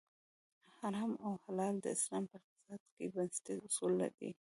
[0.77, 4.31] حرام او حلال د اسلام په اقتصاد کې بنسټیز اصول دي.